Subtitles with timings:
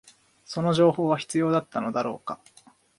[0.45, 2.39] その情報は必要だったのだろうか